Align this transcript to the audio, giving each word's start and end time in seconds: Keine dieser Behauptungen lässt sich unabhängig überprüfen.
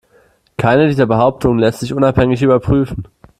Keine 0.57 0.87
dieser 0.87 1.05
Behauptungen 1.05 1.59
lässt 1.59 1.81
sich 1.81 1.93
unabhängig 1.93 2.41
überprüfen. 2.41 3.03